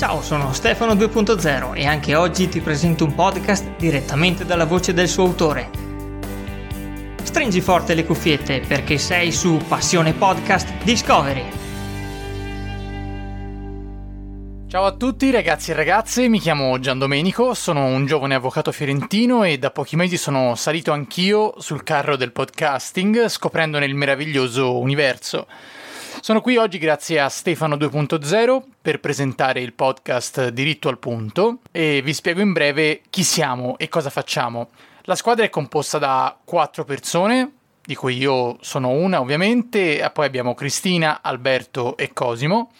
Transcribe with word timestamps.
Ciao, 0.00 0.22
sono 0.22 0.54
Stefano 0.54 0.94
2.0 0.94 1.76
e 1.76 1.84
anche 1.84 2.14
oggi 2.14 2.48
ti 2.48 2.62
presento 2.62 3.04
un 3.04 3.14
podcast 3.14 3.76
direttamente 3.76 4.46
dalla 4.46 4.64
voce 4.64 4.94
del 4.94 5.08
suo 5.08 5.24
autore. 5.24 5.68
Stringi 7.22 7.60
forte 7.60 7.92
le 7.92 8.06
cuffiette 8.06 8.60
perché 8.66 8.96
sei 8.96 9.30
su 9.30 9.58
Passione 9.68 10.14
Podcast 10.14 10.82
Discovery. 10.84 11.44
Ciao 14.68 14.86
a 14.86 14.92
tutti 14.92 15.30
ragazzi 15.30 15.72
e 15.72 15.74
ragazze, 15.74 16.28
mi 16.28 16.40
chiamo 16.40 16.78
Gian 16.78 16.98
Domenico, 16.98 17.52
sono 17.52 17.84
un 17.84 18.06
giovane 18.06 18.36
avvocato 18.36 18.72
fiorentino 18.72 19.44
e 19.44 19.58
da 19.58 19.70
pochi 19.70 19.96
mesi 19.96 20.16
sono 20.16 20.54
salito 20.54 20.92
anch'io 20.92 21.56
sul 21.58 21.82
carro 21.82 22.16
del 22.16 22.32
podcasting 22.32 23.28
scoprendone 23.28 23.84
il 23.84 23.94
meraviglioso 23.94 24.78
universo. 24.78 25.46
Sono 26.22 26.42
qui 26.42 26.58
oggi 26.58 26.76
grazie 26.76 27.18
a 27.18 27.30
Stefano 27.30 27.76
2.0 27.76 28.62
per 28.82 29.00
presentare 29.00 29.62
il 29.62 29.72
podcast 29.72 30.50
Diritto 30.50 30.90
al 30.90 30.98
punto 30.98 31.60
e 31.72 32.02
vi 32.02 32.12
spiego 32.12 32.42
in 32.42 32.52
breve 32.52 33.00
chi 33.08 33.22
siamo 33.22 33.78
e 33.78 33.88
cosa 33.88 34.10
facciamo. 34.10 34.68
La 35.04 35.14
squadra 35.14 35.46
è 35.46 35.48
composta 35.48 35.96
da 35.96 36.36
quattro 36.44 36.84
persone, 36.84 37.52
di 37.82 37.94
cui 37.94 38.18
io 38.18 38.58
sono 38.60 38.90
una 38.90 39.18
ovviamente, 39.18 40.08
poi 40.12 40.26
abbiamo 40.26 40.52
Cristina, 40.52 41.20
Alberto 41.22 41.96
e 41.96 42.12
Cosimo. 42.12 42.70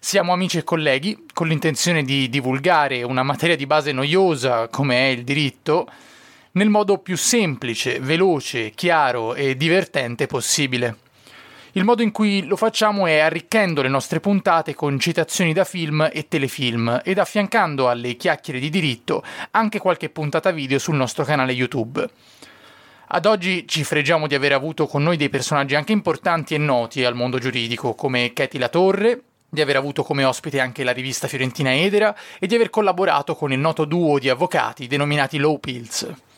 Siamo 0.00 0.32
amici 0.32 0.58
e 0.58 0.64
colleghi 0.64 1.26
con 1.32 1.46
l'intenzione 1.46 2.02
di 2.02 2.28
divulgare 2.28 3.04
una 3.04 3.22
materia 3.22 3.54
di 3.54 3.64
base 3.64 3.92
noiosa 3.92 4.66
come 4.66 4.96
è 4.96 5.10
il 5.10 5.22
diritto 5.22 5.88
nel 6.52 6.68
modo 6.68 6.98
più 6.98 7.16
semplice, 7.16 8.00
veloce, 8.00 8.70
chiaro 8.70 9.36
e 9.36 9.56
divertente 9.56 10.26
possibile. 10.26 11.10
Il 11.74 11.84
modo 11.84 12.02
in 12.02 12.10
cui 12.10 12.44
lo 12.44 12.56
facciamo 12.56 13.06
è 13.06 13.20
arricchendo 13.20 13.80
le 13.80 13.88
nostre 13.88 14.20
puntate 14.20 14.74
con 14.74 14.98
citazioni 14.98 15.54
da 15.54 15.64
film 15.64 16.06
e 16.12 16.28
telefilm 16.28 17.00
ed 17.02 17.18
affiancando 17.18 17.88
alle 17.88 18.16
chiacchiere 18.16 18.60
di 18.60 18.68
diritto 18.68 19.24
anche 19.52 19.78
qualche 19.78 20.10
puntata 20.10 20.50
video 20.50 20.78
sul 20.78 20.96
nostro 20.96 21.24
canale 21.24 21.52
YouTube. 21.52 22.06
Ad 23.06 23.24
oggi 23.24 23.66
ci 23.66 23.84
fregiamo 23.84 24.26
di 24.26 24.34
aver 24.34 24.52
avuto 24.52 24.86
con 24.86 25.02
noi 25.02 25.16
dei 25.16 25.30
personaggi 25.30 25.74
anche 25.74 25.92
importanti 25.92 26.54
e 26.54 26.58
noti 26.58 27.06
al 27.06 27.14
mondo 27.14 27.38
giuridico, 27.38 27.94
come 27.94 28.34
Katy 28.34 28.58
La 28.58 28.68
Torre, 28.68 29.22
di 29.48 29.62
aver 29.62 29.76
avuto 29.76 30.02
come 30.02 30.24
ospite 30.24 30.60
anche 30.60 30.84
la 30.84 30.92
rivista 30.92 31.26
fiorentina 31.26 31.74
Edera 31.74 32.14
e 32.38 32.46
di 32.46 32.54
aver 32.54 32.68
collaborato 32.68 33.34
con 33.34 33.50
il 33.50 33.58
noto 33.58 33.86
duo 33.86 34.18
di 34.18 34.28
avvocati 34.28 34.86
denominati 34.86 35.38
Low 35.38 35.58
Pills. 35.58 36.31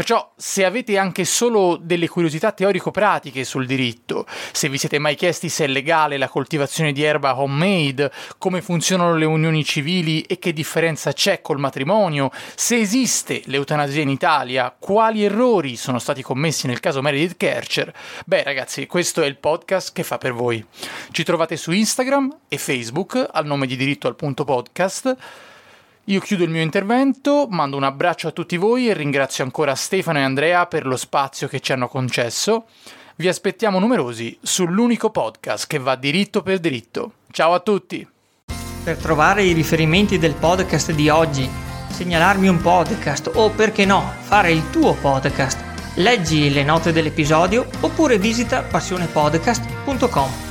Perciò, 0.00 0.32
se 0.34 0.64
avete 0.64 0.96
anche 0.96 1.26
solo 1.26 1.76
delle 1.76 2.08
curiosità 2.08 2.52
teorico-pratiche 2.52 3.44
sul 3.44 3.66
diritto, 3.66 4.24
se 4.50 4.70
vi 4.70 4.78
siete 4.78 4.98
mai 4.98 5.14
chiesti 5.14 5.50
se 5.50 5.64
è 5.64 5.66
legale 5.66 6.16
la 6.16 6.30
coltivazione 6.30 6.92
di 6.92 7.02
erba 7.02 7.38
homemade, 7.38 8.10
come 8.38 8.62
funzionano 8.62 9.14
le 9.14 9.26
unioni 9.26 9.62
civili 9.62 10.22
e 10.22 10.38
che 10.38 10.54
differenza 10.54 11.12
c'è 11.12 11.42
col 11.42 11.58
matrimonio, 11.58 12.30
se 12.54 12.78
esiste 12.78 13.42
l'eutanasia 13.44 14.00
in 14.00 14.08
Italia, 14.08 14.74
quali 14.78 15.22
errori 15.22 15.76
sono 15.76 15.98
stati 15.98 16.22
commessi 16.22 16.66
nel 16.66 16.80
caso 16.80 17.02
Meredith 17.02 17.36
Kercher, 17.36 17.92
beh 18.24 18.42
ragazzi, 18.42 18.86
questo 18.86 19.20
è 19.20 19.26
il 19.26 19.36
podcast 19.36 19.92
che 19.92 20.02
fa 20.02 20.16
per 20.16 20.32
voi. 20.32 20.64
Ci 21.10 21.24
trovate 21.24 21.58
su 21.58 21.72
Instagram 21.72 22.38
e 22.48 22.56
Facebook 22.56 23.22
al 23.30 23.44
nome 23.44 23.66
di 23.66 23.76
diritto 23.76 24.08
al 24.08 24.16
punto 24.16 24.44
podcast 24.44 25.16
io 26.04 26.20
chiudo 26.20 26.44
il 26.44 26.50
mio 26.50 26.62
intervento, 26.62 27.46
mando 27.48 27.76
un 27.76 27.84
abbraccio 27.84 28.28
a 28.28 28.32
tutti 28.32 28.56
voi 28.56 28.88
e 28.88 28.94
ringrazio 28.94 29.44
ancora 29.44 29.74
Stefano 29.74 30.18
e 30.18 30.22
Andrea 30.22 30.66
per 30.66 30.86
lo 30.86 30.96
spazio 30.96 31.46
che 31.46 31.60
ci 31.60 31.72
hanno 31.72 31.88
concesso. 31.88 32.64
Vi 33.16 33.28
aspettiamo 33.28 33.78
numerosi 33.78 34.36
sull'unico 34.40 35.10
podcast 35.10 35.66
che 35.66 35.78
va 35.78 35.94
diritto 35.94 36.42
per 36.42 36.58
diritto. 36.58 37.12
Ciao 37.30 37.52
a 37.52 37.60
tutti! 37.60 38.06
Per 38.82 38.96
trovare 38.96 39.44
i 39.44 39.52
riferimenti 39.52 40.18
del 40.18 40.34
podcast 40.34 40.92
di 40.92 41.10
oggi, 41.10 41.48
segnalarmi 41.90 42.48
un 42.48 42.60
podcast 42.60 43.30
o 43.34 43.50
perché 43.50 43.84
no, 43.84 44.14
fare 44.22 44.50
il 44.50 44.70
tuo 44.70 44.94
podcast, 44.94 45.62
leggi 45.96 46.50
le 46.50 46.64
note 46.64 46.92
dell'episodio 46.92 47.68
oppure 47.80 48.18
visita 48.18 48.62
passionepodcast.com. 48.62 50.49